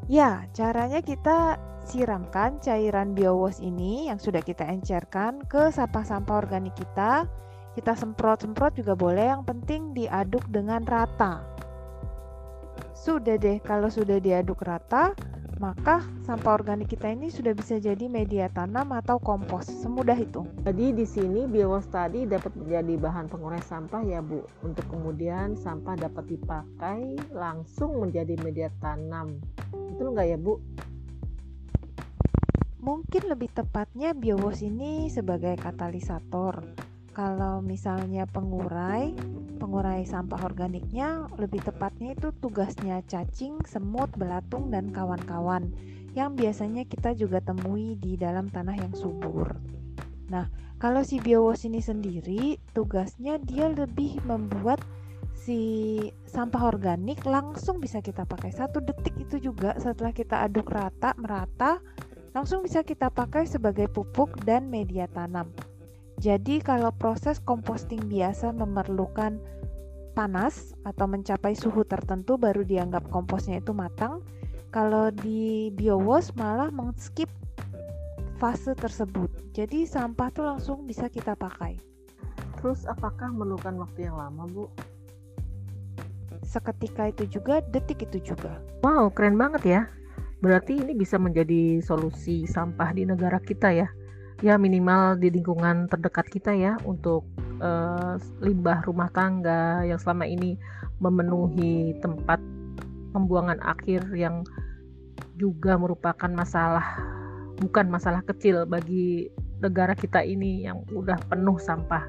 Ya, 0.06 0.46
caranya 0.54 1.02
kita 1.02 1.58
siramkan 1.90 2.62
cairan 2.62 3.18
biowash 3.18 3.62
ini 3.66 4.14
yang 4.14 4.22
sudah 4.22 4.46
kita 4.46 4.62
encerkan 4.62 5.42
ke 5.50 5.74
sampah-sampah 5.74 6.38
organik 6.38 6.78
kita. 6.78 7.26
Kita 7.78 7.94
semprot-semprot 7.94 8.78
juga 8.78 8.94
boleh, 8.98 9.30
yang 9.30 9.46
penting 9.46 9.94
diaduk 9.94 10.46
dengan 10.50 10.82
rata. 10.88 11.46
Sudah 12.98 13.40
deh, 13.40 13.62
kalau 13.64 13.88
sudah 13.88 14.20
diaduk 14.20 14.60
rata, 14.66 15.16
maka 15.60 16.00
sampah 16.24 16.56
organik 16.56 16.96
kita 16.96 17.12
ini 17.12 17.28
sudah 17.28 17.52
bisa 17.52 17.84
jadi 17.84 18.08
media 18.08 18.48
tanam 18.48 18.96
atau 18.96 19.20
kompos. 19.20 19.68
Semudah 19.68 20.16
itu. 20.16 20.48
Jadi 20.64 20.96
di 20.96 21.04
sini 21.04 21.44
biowas 21.52 21.84
tadi 21.92 22.24
dapat 22.24 22.56
menjadi 22.56 22.96
bahan 22.96 23.28
pengurai 23.28 23.60
sampah 23.60 24.00
ya 24.08 24.24
Bu. 24.24 24.40
Untuk 24.64 24.88
kemudian 24.88 25.60
sampah 25.60 26.00
dapat 26.00 26.32
dipakai 26.32 27.20
langsung 27.36 28.00
menjadi 28.00 28.40
media 28.40 28.72
tanam. 28.80 29.44
Betul 29.76 30.16
nggak 30.16 30.28
ya 30.32 30.38
Bu? 30.40 30.64
Mungkin 32.80 33.28
lebih 33.28 33.52
tepatnya 33.52 34.16
biowas 34.16 34.64
ini 34.64 35.12
sebagai 35.12 35.60
katalisator. 35.60 36.64
Kalau 37.12 37.60
misalnya 37.60 38.30
pengurai, 38.30 39.12
pengurai 39.58 40.06
sampah 40.06 40.46
organiknya 40.46 41.28
lebih 41.36 41.60
tepatnya 41.66 42.14
itu 42.16 42.32
tugasnya 42.38 43.02
cacing, 43.10 43.60
semut, 43.66 44.08
belatung 44.16 44.70
dan 44.70 44.94
kawan-kawan 44.94 45.74
yang 46.18 46.34
biasanya 46.34 46.86
kita 46.86 47.14
juga 47.14 47.42
temui 47.42 47.98
di 47.98 48.18
dalam 48.18 48.50
tanah 48.50 48.78
yang 48.78 48.94
subur. 48.94 49.58
Nah, 50.30 50.50
kalau 50.80 51.04
si 51.04 51.20
biowash 51.20 51.68
ini 51.68 51.82
sendiri 51.82 52.56
tugasnya 52.72 53.42
dia 53.42 53.68
lebih 53.68 54.22
membuat 54.24 54.80
si 55.34 55.98
sampah 56.30 56.70
organik 56.70 57.26
langsung 57.26 57.82
bisa 57.82 58.00
kita 58.06 58.24
pakai 58.24 58.54
satu 58.54 58.80
detik 58.84 59.18
itu 59.18 59.42
juga 59.52 59.74
setelah 59.82 60.14
kita 60.14 60.46
aduk 60.46 60.70
rata 60.70 61.18
merata 61.18 61.82
langsung 62.38 62.62
bisa 62.62 62.86
kita 62.86 63.10
pakai 63.10 63.50
sebagai 63.50 63.90
pupuk 63.90 64.38
dan 64.46 64.70
media 64.70 65.10
tanam. 65.10 65.50
Jadi 66.20 66.60
kalau 66.60 66.92
proses 66.92 67.40
composting 67.40 68.12
biasa 68.12 68.52
memerlukan 68.52 69.40
panas 70.12 70.76
atau 70.84 71.08
mencapai 71.08 71.56
suhu 71.56 71.88
tertentu 71.88 72.36
baru 72.36 72.68
dianggap 72.68 73.08
komposnya 73.08 73.64
itu 73.64 73.72
matang. 73.72 74.20
Kalau 74.68 75.16
di 75.16 75.72
biowash 75.72 76.36
malah 76.36 76.68
mengskip 76.76 77.32
fase 78.36 78.76
tersebut. 78.76 79.32
Jadi 79.56 79.88
sampah 79.88 80.28
tuh 80.36 80.44
langsung 80.44 80.84
bisa 80.84 81.08
kita 81.08 81.40
pakai. 81.40 81.80
Terus 82.60 82.84
apakah 82.84 83.32
memerlukan 83.32 83.80
waktu 83.80 84.12
yang 84.12 84.20
lama, 84.20 84.44
Bu? 84.52 84.68
Seketika 86.44 87.16
itu 87.16 87.40
juga, 87.40 87.64
detik 87.72 88.04
itu 88.04 88.36
juga. 88.36 88.60
Wow, 88.84 89.08
keren 89.16 89.40
banget 89.40 89.64
ya. 89.64 89.82
Berarti 90.44 90.84
ini 90.84 91.00
bisa 91.00 91.16
menjadi 91.16 91.80
solusi 91.80 92.44
sampah 92.44 92.92
di 92.92 93.08
negara 93.08 93.40
kita 93.40 93.72
ya 93.72 93.88
ya 94.40 94.56
minimal 94.56 95.20
di 95.20 95.28
lingkungan 95.36 95.92
terdekat 95.92 96.32
kita 96.32 96.56
ya 96.56 96.80
untuk 96.88 97.28
uh, 97.60 98.16
limbah 98.40 98.80
rumah 98.88 99.12
tangga 99.12 99.84
yang 99.84 100.00
selama 100.00 100.24
ini 100.24 100.56
memenuhi 101.04 102.00
tempat 102.00 102.40
pembuangan 103.12 103.60
akhir 103.60 104.08
yang 104.16 104.48
juga 105.36 105.76
merupakan 105.76 106.32
masalah 106.32 106.84
bukan 107.60 107.92
masalah 107.92 108.24
kecil 108.24 108.64
bagi 108.64 109.28
negara 109.60 109.92
kita 109.92 110.24
ini 110.24 110.64
yang 110.64 110.88
udah 110.96 111.20
penuh 111.28 111.60
sampah. 111.60 112.08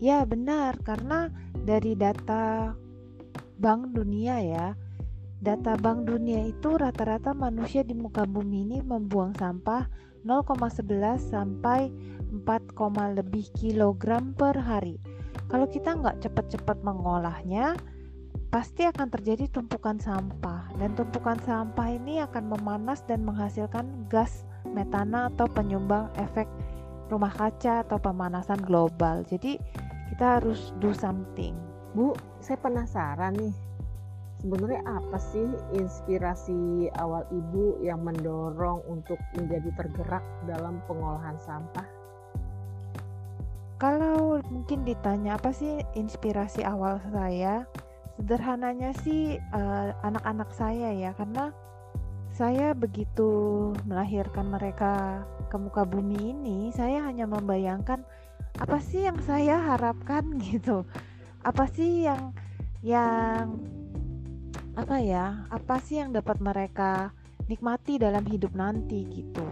Ya 0.00 0.24
benar 0.28 0.76
karena 0.84 1.32
dari 1.64 1.96
data 1.96 2.72
Bank 3.56 3.96
Dunia 3.96 4.36
ya 4.44 4.66
Data 5.36 5.76
Bank 5.76 6.08
Dunia 6.08 6.48
itu 6.48 6.80
rata-rata 6.80 7.36
manusia 7.36 7.84
di 7.84 7.92
muka 7.92 8.24
bumi 8.24 8.64
ini 8.64 8.78
membuang 8.80 9.36
sampah 9.36 9.84
0,11 10.24 11.20
sampai 11.20 11.92
4, 12.32 13.14
lebih 13.20 13.44
kilogram 13.52 14.32
per 14.32 14.56
hari. 14.56 14.96
Kalau 15.46 15.68
kita 15.68 15.92
nggak 15.92 16.24
cepat-cepat 16.24 16.80
mengolahnya, 16.82 17.76
pasti 18.48 18.88
akan 18.88 19.12
terjadi 19.12 19.46
tumpukan 19.52 20.00
sampah 20.00 20.72
dan 20.80 20.96
tumpukan 20.96 21.36
sampah 21.44 21.88
ini 21.92 22.24
akan 22.24 22.56
memanas 22.56 23.04
dan 23.04 23.20
menghasilkan 23.22 24.08
gas 24.08 24.48
metana 24.72 25.28
atau 25.30 25.44
penyumbang 25.52 26.08
efek 26.16 26.48
rumah 27.12 27.30
kaca 27.30 27.84
atau 27.84 28.00
pemanasan 28.00 28.58
global. 28.64 29.22
Jadi 29.28 29.60
kita 30.10 30.40
harus 30.40 30.72
do 30.80 30.96
something. 30.96 31.54
Bu, 31.92 32.16
saya 32.40 32.58
penasaran 32.58 33.36
nih 33.36 33.65
sebenarnya 34.40 34.82
apa 34.84 35.18
sih 35.18 35.48
inspirasi 35.76 36.92
awal 37.00 37.24
ibu 37.32 37.80
yang 37.80 38.04
mendorong 38.04 38.84
untuk 38.88 39.16
menjadi 39.36 39.70
tergerak 39.76 40.24
dalam 40.44 40.80
pengolahan 40.84 41.36
sampah? 41.40 41.86
Kalau 43.76 44.40
mungkin 44.48 44.88
ditanya 44.88 45.36
apa 45.36 45.52
sih 45.52 45.84
inspirasi 45.92 46.64
awal 46.64 46.96
saya, 47.12 47.68
sederhananya 48.16 48.96
sih 49.04 49.36
eh, 49.36 49.88
anak-anak 50.00 50.48
saya 50.56 50.96
ya, 50.96 51.12
karena 51.12 51.52
saya 52.32 52.72
begitu 52.72 53.72
melahirkan 53.84 54.48
mereka 54.48 55.24
ke 55.52 55.56
muka 55.60 55.84
bumi 55.84 56.32
ini, 56.32 56.58
saya 56.72 57.04
hanya 57.04 57.28
membayangkan 57.28 58.00
apa 58.56 58.80
sih 58.80 59.04
yang 59.04 59.20
saya 59.20 59.60
harapkan 59.60 60.24
gitu, 60.48 60.88
apa 61.44 61.68
sih 61.68 62.08
yang 62.08 62.32
yang 62.80 63.60
apa 64.76 65.00
ya 65.00 65.48
apa 65.48 65.80
sih 65.80 66.04
yang 66.04 66.12
dapat 66.12 66.36
mereka 66.38 67.10
nikmati 67.48 67.96
dalam 67.96 68.22
hidup 68.28 68.52
nanti 68.52 69.08
gitu. 69.08 69.46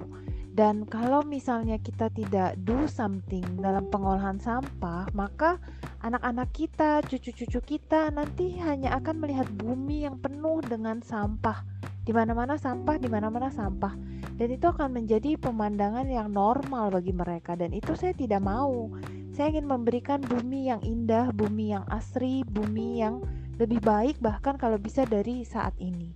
Dan 0.54 0.86
kalau 0.86 1.26
misalnya 1.26 1.82
kita 1.82 2.06
tidak 2.14 2.54
do 2.62 2.86
something 2.86 3.42
dalam 3.58 3.90
pengolahan 3.90 4.38
sampah 4.38 5.10
maka 5.10 5.58
anak-anak 6.04 6.52
kita 6.54 7.02
cucu-cucu 7.02 7.58
kita 7.64 8.12
nanti 8.14 8.54
hanya 8.62 8.94
akan 9.00 9.18
melihat 9.18 9.50
bumi 9.58 10.06
yang 10.06 10.20
penuh 10.22 10.62
dengan 10.62 11.02
sampah. 11.02 11.64
Di 12.04 12.12
mana-mana 12.12 12.54
sampah 12.60 13.00
di 13.00 13.08
mana-mana 13.08 13.48
sampah. 13.48 13.96
Dan 14.34 14.52
itu 14.52 14.68
akan 14.68 14.92
menjadi 14.92 15.40
pemandangan 15.40 16.04
yang 16.06 16.30
normal 16.30 16.92
bagi 16.92 17.16
mereka. 17.16 17.56
Dan 17.56 17.72
itu 17.72 17.96
saya 17.96 18.12
tidak 18.12 18.44
mau. 18.44 18.92
Saya 19.34 19.56
ingin 19.56 19.66
memberikan 19.66 20.20
bumi 20.22 20.70
yang 20.70 20.84
indah, 20.84 21.34
bumi 21.34 21.74
yang 21.74 21.82
asri, 21.90 22.46
bumi 22.46 23.02
yang 23.02 23.24
lebih 23.58 23.78
baik 23.82 24.18
bahkan 24.18 24.58
kalau 24.58 24.78
bisa 24.80 25.06
dari 25.06 25.46
saat 25.46 25.74
ini. 25.78 26.10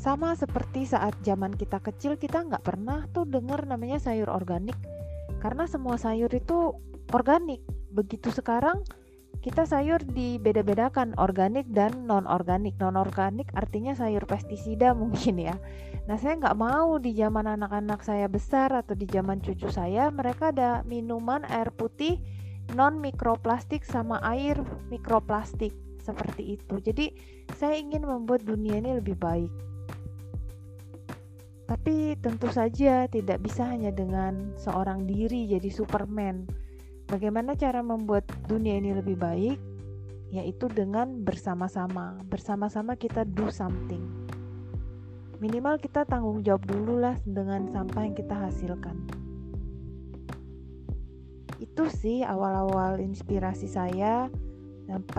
Sama 0.00 0.32
seperti 0.32 0.88
saat 0.88 1.12
zaman 1.20 1.52
kita 1.52 1.76
kecil 1.84 2.16
kita 2.16 2.40
nggak 2.40 2.64
pernah 2.64 3.04
tuh 3.12 3.28
dengar 3.28 3.68
namanya 3.68 4.00
sayur 4.00 4.32
organik 4.32 4.76
karena 5.44 5.68
semua 5.68 6.00
sayur 6.00 6.32
itu 6.32 6.72
organik. 7.12 7.60
Begitu 7.92 8.32
sekarang 8.32 8.80
kita 9.40 9.64
sayur 9.64 10.04
dibeda-bedakan 10.04 11.16
organik 11.16 11.64
dan 11.72 12.04
non 12.04 12.28
organik 12.28 12.76
non 12.76 12.92
organik 13.00 13.48
artinya 13.56 13.96
sayur 13.96 14.28
pestisida 14.28 14.92
mungkin 15.00 15.40
ya 15.40 15.56
nah 16.04 16.20
saya 16.20 16.36
nggak 16.36 16.58
mau 16.60 17.00
di 17.00 17.16
zaman 17.16 17.48
anak-anak 17.48 18.04
saya 18.04 18.28
besar 18.28 18.68
atau 18.76 18.92
di 18.92 19.08
zaman 19.08 19.40
cucu 19.40 19.72
saya 19.72 20.12
mereka 20.12 20.52
ada 20.52 20.84
minuman 20.84 21.40
air 21.48 21.72
putih 21.72 22.20
non 22.76 23.00
mikroplastik 23.00 23.80
sama 23.80 24.20
air 24.20 24.60
mikroplastik 24.92 25.72
seperti 26.00 26.56
itu 26.58 26.80
jadi 26.80 27.12
saya 27.54 27.76
ingin 27.76 28.02
membuat 28.08 28.42
dunia 28.42 28.80
ini 28.80 28.98
lebih 28.98 29.14
baik 29.20 29.52
tapi 31.70 32.18
tentu 32.18 32.50
saja 32.50 33.06
tidak 33.06 33.38
bisa 33.44 33.62
hanya 33.68 33.94
dengan 33.94 34.56
seorang 34.58 35.06
diri 35.06 35.46
jadi 35.46 35.70
superman 35.70 36.48
Bagaimana 37.10 37.58
cara 37.58 37.82
membuat 37.82 38.22
dunia 38.46 38.78
ini 38.78 38.94
lebih 38.94 39.18
baik? 39.18 39.58
Yaitu 40.30 40.70
dengan 40.70 41.26
bersama-sama. 41.26 42.14
Bersama-sama 42.30 42.94
kita 42.94 43.26
do 43.26 43.50
something. 43.50 44.06
Minimal 45.42 45.82
kita 45.82 46.06
tanggung 46.06 46.46
jawab 46.46 46.62
dulu 46.70 47.02
lah 47.02 47.18
dengan 47.26 47.66
sampah 47.66 48.06
yang 48.06 48.14
kita 48.14 48.38
hasilkan. 48.46 48.94
Itu 51.58 51.90
sih 51.90 52.22
awal-awal 52.22 53.02
inspirasi 53.02 53.66
saya 53.66 54.30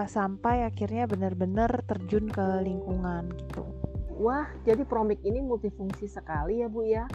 sampai 0.08 0.68
akhirnya 0.68 1.08
benar-benar 1.08 1.84
terjun 1.88 2.28
ke 2.28 2.64
lingkungan 2.64 3.32
gitu. 3.40 3.64
Wah, 4.22 4.46
jadi 4.68 4.86
promik 4.86 5.24
ini 5.26 5.42
multifungsi 5.42 6.06
sekali 6.06 6.62
ya 6.62 6.70
Bu 6.70 6.86
ya. 6.86 7.10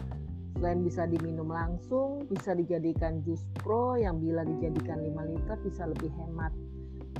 Selain 0.57 0.81
bisa 0.81 1.05
diminum 1.05 1.53
langsung, 1.53 2.25
bisa 2.27 2.57
dijadikan 2.57 3.21
jus 3.21 3.45
pro 3.61 3.93
yang 3.93 4.17
bila 4.17 4.41
dijadikan 4.41 4.99
5 4.99 5.29
liter 5.29 5.57
bisa 5.61 5.85
lebih 5.85 6.09
hemat. 6.17 6.49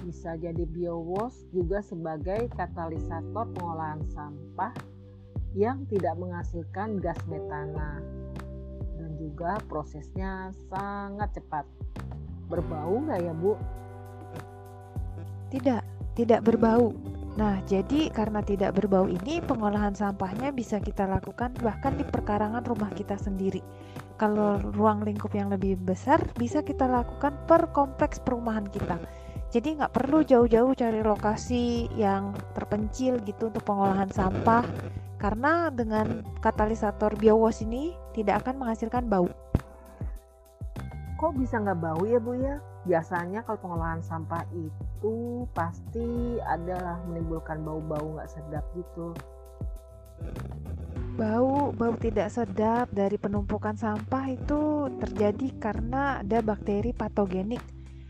Bisa 0.02 0.34
jadi 0.42 0.66
biowash 0.66 1.46
juga 1.54 1.86
sebagai 1.86 2.50
katalisator 2.58 3.46
pengolahan 3.54 4.02
sampah 4.10 4.74
yang 5.54 5.86
tidak 5.88 6.18
menghasilkan 6.18 6.98
gas 6.98 7.22
metana. 7.30 8.02
Dan 8.98 9.16
juga 9.22 9.62
prosesnya 9.70 10.50
sangat 10.68 11.38
cepat. 11.38 11.64
Berbau 12.50 13.06
nggak 13.06 13.22
ya 13.22 13.34
Bu? 13.38 13.54
Tidak, 15.48 15.82
tidak 16.16 16.42
berbau 16.44 16.92
Nah, 17.38 17.62
jadi 17.70 18.10
karena 18.10 18.42
tidak 18.42 18.82
berbau 18.82 19.06
ini, 19.06 19.38
pengolahan 19.46 19.94
sampahnya 19.94 20.50
bisa 20.50 20.82
kita 20.82 21.06
lakukan 21.06 21.54
bahkan 21.62 21.94
di 21.94 22.02
perkarangan 22.02 22.66
rumah 22.66 22.90
kita 22.98 23.14
sendiri. 23.14 23.62
Kalau 24.18 24.58
ruang 24.74 25.06
lingkup 25.06 25.30
yang 25.38 25.54
lebih 25.54 25.78
besar, 25.78 26.18
bisa 26.34 26.66
kita 26.66 26.90
lakukan 26.90 27.38
per 27.46 27.70
kompleks 27.78 28.18
perumahan 28.18 28.66
kita. 28.66 28.98
Jadi 29.54 29.78
nggak 29.78 29.94
perlu 29.94 30.26
jauh-jauh 30.26 30.74
cari 30.74 31.06
lokasi 31.06 31.86
yang 31.94 32.34
terpencil 32.58 33.22
gitu 33.22 33.54
untuk 33.54 33.62
pengolahan 33.70 34.10
sampah, 34.10 34.66
karena 35.22 35.70
dengan 35.70 36.26
katalisator 36.42 37.14
biowash 37.22 37.62
ini 37.62 37.94
tidak 38.18 38.42
akan 38.42 38.66
menghasilkan 38.66 39.06
bau. 39.06 39.30
Kok 41.22 41.38
bisa 41.38 41.62
nggak 41.62 41.86
bau 41.86 42.02
ya 42.02 42.18
Bu 42.18 42.34
ya? 42.34 42.58
Biasanya 42.88 43.44
kalau 43.44 43.60
pengolahan 43.60 44.00
sampah 44.00 44.48
itu 44.56 45.44
pasti 45.52 46.40
adalah 46.48 47.04
menimbulkan 47.06 47.60
bau-bau 47.62 48.16
nggak 48.16 48.32
sedap 48.32 48.64
gitu. 48.74 49.12
Bau 51.20 51.76
bau 51.76 51.94
tidak 52.00 52.32
sedap 52.32 52.88
dari 52.96 53.20
penumpukan 53.20 53.76
sampah 53.76 54.32
itu 54.32 54.88
terjadi 55.04 55.48
karena 55.60 56.24
ada 56.24 56.40
bakteri 56.40 56.96
patogenik 56.96 57.62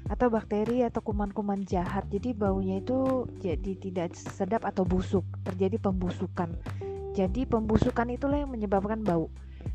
atau 0.08 0.32
bakteri 0.32 0.86
atau 0.86 1.02
kuman-kuman 1.02 1.66
jahat. 1.66 2.06
Jadi 2.14 2.38
baunya 2.38 2.80
itu 2.80 3.28
jadi 3.42 3.74
tidak 3.82 4.16
sedap 4.16 4.64
atau 4.64 4.86
busuk 4.88 5.26
terjadi 5.44 5.82
pembusukan. 5.82 6.54
Jadi 7.18 7.50
pembusukan 7.50 8.08
itulah 8.14 8.46
yang 8.46 8.54
menyebabkan 8.54 9.02
bau. 9.02 9.28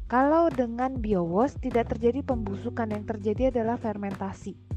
Kalau 0.07 0.53
dengan 0.53 1.01
biowash 1.01 1.57
tidak 1.59 1.93
terjadi 1.97 2.21
pembusukan 2.21 2.89
yang 2.93 3.05
terjadi 3.09 3.49
adalah 3.49 3.81
fermentasi 3.81 4.72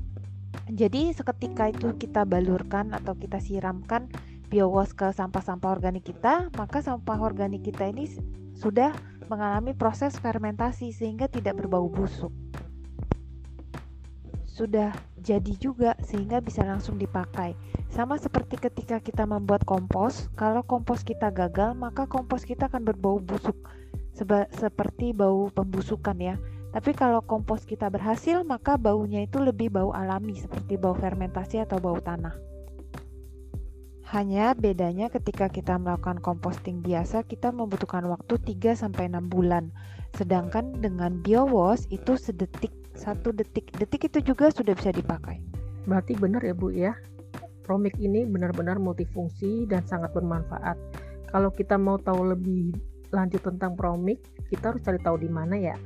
jadi 0.65 1.13
seketika 1.13 1.69
itu 1.69 1.93
kita 1.93 2.25
balurkan 2.25 2.89
atau 2.97 3.13
kita 3.13 3.37
siramkan 3.37 4.09
biowash 4.49 4.97
ke 4.97 5.13
sampah-sampah 5.13 5.69
organik 5.69 6.09
kita, 6.09 6.49
maka 6.57 6.81
sampah 6.81 7.21
organik 7.21 7.65
kita 7.69 7.85
ini 7.85 8.09
sudah 8.57 8.89
mengalami 9.29 9.77
proses 9.77 10.17
fermentasi 10.17 10.89
sehingga 10.89 11.29
tidak 11.29 11.61
berbau 11.61 11.85
busuk. 11.85 12.33
Sudah 14.45 14.95
jadi 15.19 15.53
juga 15.59 15.93
sehingga 16.01 16.39
bisa 16.39 16.63
langsung 16.63 16.95
dipakai. 16.95 17.53
Sama 17.91 18.15
seperti 18.15 18.55
ketika 18.57 19.03
kita 19.03 19.27
membuat 19.27 19.67
kompos, 19.67 20.31
kalau 20.33 20.63
kompos 20.63 21.03
kita 21.03 21.29
gagal, 21.29 21.75
maka 21.75 22.07
kompos 22.07 22.47
kita 22.47 22.71
akan 22.71 22.87
berbau 22.87 23.19
busuk. 23.21 23.57
Seba 24.15 24.47
seperti 24.55 25.11
bau 25.11 25.51
pembusukan 25.51 26.15
ya. 26.15 26.39
Tapi 26.75 26.91
kalau 26.91 27.23
kompos 27.23 27.63
kita 27.63 27.87
berhasil, 27.87 28.43
maka 28.43 28.75
baunya 28.75 29.23
itu 29.23 29.39
lebih 29.39 29.71
bau 29.71 29.95
alami 29.95 30.35
seperti 30.35 30.75
bau 30.75 30.91
fermentasi 30.91 31.63
atau 31.63 31.79
bau 31.79 32.03
tanah. 32.03 32.35
Hanya 34.11 34.51
bedanya 34.51 35.07
ketika 35.07 35.47
kita 35.47 35.79
melakukan 35.79 36.19
composting 36.19 36.83
biasa, 36.83 37.23
kita 37.23 37.55
membutuhkan 37.55 38.03
waktu 38.11 38.35
3 38.59 38.91
6 38.91 38.91
bulan. 39.31 39.71
Sedangkan 40.19 40.75
dengan 40.83 41.23
biowash 41.23 41.87
itu 41.95 42.19
sedetik, 42.19 42.75
satu 42.91 43.31
detik. 43.31 43.71
Detik 43.79 44.11
itu 44.11 44.35
juga 44.35 44.51
sudah 44.51 44.75
bisa 44.75 44.91
dipakai. 44.91 45.39
Berarti 45.87 46.19
benar 46.19 46.43
ya 46.43 46.51
Bu 46.51 46.75
ya. 46.75 46.91
Promik 47.63 47.95
ini 48.03 48.27
benar-benar 48.27 48.83
multifungsi 48.83 49.63
dan 49.65 49.87
sangat 49.87 50.11
bermanfaat. 50.11 50.75
Kalau 51.31 51.49
kita 51.55 51.79
mau 51.79 51.95
tahu 51.97 52.35
lebih 52.35 52.75
lanjut 53.15 53.41
tentang 53.41 53.79
Promik, 53.79 54.19
kita 54.51 54.75
harus 54.75 54.83
cari 54.83 54.99
tahu 54.99 55.17
di 55.23 55.31
mana 55.31 55.55
ya? 55.55 55.79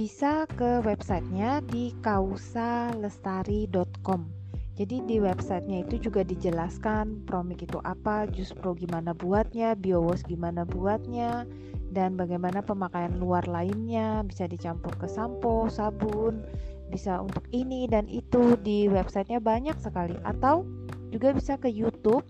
Bisa 0.00 0.48
ke 0.56 0.80
websitenya 0.80 1.60
di 1.68 1.92
kausalestari.com. 2.00 4.32
Jadi 4.80 5.04
di 5.04 5.20
websitenya 5.20 5.84
itu 5.84 6.08
juga 6.08 6.24
dijelaskan 6.24 7.28
promik 7.28 7.68
itu 7.68 7.76
apa, 7.84 8.24
jus 8.32 8.48
pro 8.56 8.72
gimana 8.72 9.12
buatnya, 9.12 9.76
biowash 9.76 10.24
gimana 10.24 10.64
buatnya, 10.64 11.44
dan 11.92 12.16
bagaimana 12.16 12.64
pemakaian 12.64 13.12
luar 13.20 13.44
lainnya 13.44 14.24
bisa 14.24 14.48
dicampur 14.48 14.96
ke 14.96 15.04
sampo, 15.04 15.68
sabun, 15.68 16.48
bisa 16.88 17.20
untuk 17.20 17.44
ini 17.52 17.84
dan 17.84 18.08
itu 18.08 18.56
di 18.64 18.88
websitenya 18.88 19.36
banyak 19.36 19.76
sekali. 19.84 20.16
Atau 20.24 20.64
juga 21.12 21.36
bisa 21.36 21.60
ke 21.60 21.68
YouTube 21.68 22.24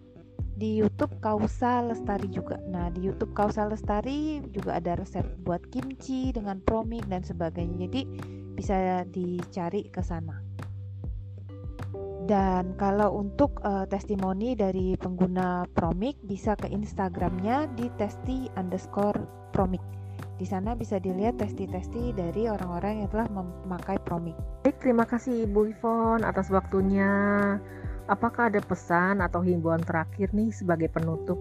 di 0.60 0.76
YouTube 0.76 1.16
Kausa 1.24 1.80
Lestari 1.80 2.28
juga. 2.28 2.60
Nah, 2.68 2.92
di 2.92 3.08
YouTube 3.08 3.32
Kausa 3.32 3.64
Lestari 3.64 4.44
juga 4.52 4.76
ada 4.76 5.00
resep 5.00 5.24
buat 5.40 5.64
kimchi 5.72 6.36
dengan 6.36 6.60
promik 6.60 7.08
dan 7.08 7.24
sebagainya. 7.24 7.88
Jadi 7.88 8.00
bisa 8.52 9.08
dicari 9.08 9.88
ke 9.88 10.04
sana. 10.04 10.36
Dan 12.28 12.76
kalau 12.76 13.16
untuk 13.16 13.58
uh, 13.64 13.88
testimoni 13.88 14.54
dari 14.54 14.94
pengguna 14.94 15.66
Promik 15.74 16.20
bisa 16.22 16.54
ke 16.54 16.70
Instagramnya 16.70 17.66
di 17.74 17.90
testi 17.98 18.46
underscore 18.54 19.50
Promik. 19.50 19.99
Di 20.40 20.48
sana 20.48 20.72
bisa 20.72 20.96
dilihat 20.96 21.36
testi-testi 21.36 22.16
dari 22.16 22.48
orang-orang 22.48 23.04
yang 23.04 23.12
telah 23.12 23.28
memakai 23.28 24.00
Promik. 24.00 24.32
Baik, 24.64 24.80
terima 24.80 25.04
kasih 25.04 25.44
Ibu 25.44 25.76
Ivon 25.76 26.24
atas 26.24 26.48
waktunya. 26.48 27.12
Apakah 28.08 28.48
ada 28.48 28.64
pesan 28.64 29.20
atau 29.20 29.44
himbauan 29.44 29.84
terakhir 29.84 30.32
nih 30.32 30.48
sebagai 30.48 30.88
penutup? 30.88 31.36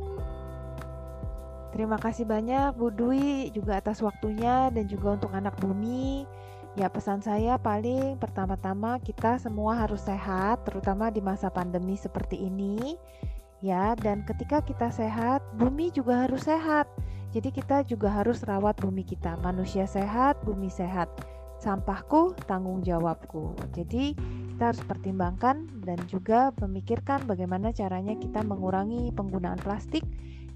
Terima 1.71 1.95
kasih 1.95 2.27
banyak 2.27 2.75
Bu 2.75 2.91
Dwi 2.91 3.55
juga 3.55 3.79
atas 3.79 4.03
waktunya 4.03 4.67
dan 4.67 4.83
juga 4.91 5.15
untuk 5.15 5.31
anak 5.31 5.55
bumi. 5.63 6.27
Ya 6.75 6.91
pesan 6.91 7.23
saya 7.23 7.55
paling 7.55 8.19
pertama-tama 8.19 8.99
kita 8.99 9.39
semua 9.39 9.79
harus 9.79 10.03
sehat 10.03 10.67
terutama 10.67 11.07
di 11.07 11.23
masa 11.23 11.47
pandemi 11.47 11.95
seperti 11.95 12.35
ini. 12.51 12.99
Ya, 13.59 13.91
dan 13.99 14.23
ketika 14.23 14.63
kita 14.63 14.87
sehat, 14.87 15.43
bumi 15.59 15.91
juga 15.91 16.23
harus 16.23 16.47
sehat. 16.47 16.87
Jadi 17.29 17.49
kita 17.53 17.85
juga 17.85 18.09
harus 18.09 18.41
rawat 18.41 18.81
bumi 18.81 19.05
kita. 19.05 19.37
Manusia 19.45 19.85
sehat, 19.85 20.41
bumi 20.41 20.69
sehat. 20.69 21.09
Sampahku 21.61 22.33
tanggung 22.49 22.81
jawabku. 22.81 23.53
Jadi 23.75 24.17
kita 24.55 24.73
harus 24.73 24.83
pertimbangkan 24.83 25.69
dan 25.85 25.99
juga 26.09 26.51
memikirkan 26.57 27.23
bagaimana 27.29 27.69
caranya 27.71 28.15
kita 28.17 28.41
mengurangi 28.41 29.13
penggunaan 29.13 29.59
plastik 29.61 30.03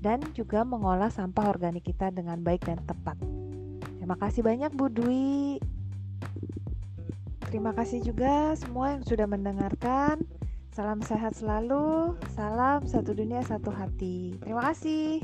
dan 0.04 0.20
juga 0.36 0.68
mengolah 0.68 1.08
sampah 1.08 1.48
organik 1.48 1.88
kita 1.88 2.12
dengan 2.12 2.44
baik 2.44 2.68
dan 2.68 2.84
tepat. 2.84 3.16
Terima 4.04 4.20
kasih 4.20 4.44
banyak 4.44 4.72
Bu 4.76 4.92
Dwi. 4.92 5.64
terima 7.48 7.70
kasih 7.70 8.02
juga 8.02 8.58
semua 8.58 8.98
yang 8.98 9.06
sudah 9.06 9.30
mendengarkan. 9.30 10.26
Salam 10.74 11.06
sehat 11.06 11.38
selalu, 11.38 12.18
salam 12.34 12.82
satu 12.90 13.14
dunia 13.14 13.46
satu 13.46 13.70
hati. 13.70 14.42
Terima 14.42 14.74
kasih. 14.74 15.22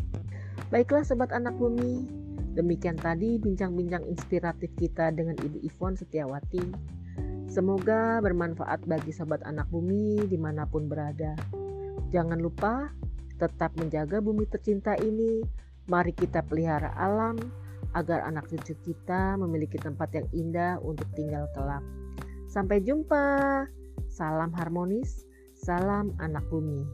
Baiklah 0.70 1.02
sobat 1.02 1.34
anak 1.34 1.58
bumi, 1.58 2.06
demikian 2.54 2.94
tadi 2.94 3.42
bincang-bincang 3.42 4.06
inspiratif 4.06 4.70
kita 4.78 5.10
dengan 5.10 5.34
Ibu 5.42 5.66
Ivon 5.66 5.98
Setiawati. 5.98 6.62
Semoga 7.50 8.22
bermanfaat 8.22 8.86
bagi 8.86 9.10
sobat 9.10 9.42
anak 9.50 9.66
bumi 9.74 10.30
di 10.30 10.38
mana 10.38 10.70
pun 10.70 10.86
berada. 10.86 11.34
Jangan 12.14 12.38
lupa 12.38 12.94
tetap 13.42 13.74
menjaga 13.82 14.22
bumi 14.22 14.46
tercinta 14.46 14.94
ini. 15.02 15.42
Mari 15.90 16.14
kita 16.14 16.46
pelihara 16.46 16.94
alam 17.02 17.42
agar 17.98 18.22
anak 18.30 18.46
cucu 18.54 18.78
kita 18.86 19.42
memiliki 19.42 19.82
tempat 19.82 20.14
yang 20.14 20.30
indah 20.38 20.78
untuk 20.86 21.10
tinggal 21.18 21.50
kelak. 21.58 21.82
Sampai 22.46 22.86
jumpa. 22.86 23.66
Salam 24.06 24.54
harmonis, 24.54 25.26
salam 25.58 26.14
anak 26.22 26.46
bumi. 26.54 26.86